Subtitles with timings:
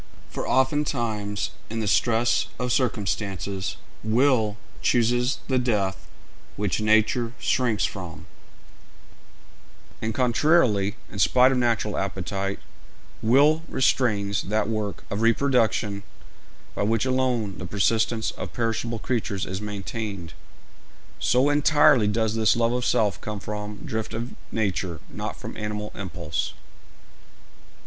[0.31, 6.07] For oftentimes in the stress of circumstances will chooses the death
[6.55, 8.25] which nature shrinks from;
[10.01, 12.57] and contrarily, in spite of natural appetite,
[13.21, 16.01] will restrains that work of reproduction
[16.73, 20.33] by which alone the persistence of perishable creatures is maintained.
[21.19, 25.91] So entirely does this love of self come from drift of nature, not from animal
[25.93, 26.53] impulse.